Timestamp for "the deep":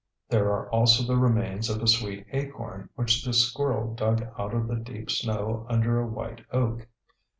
4.67-5.11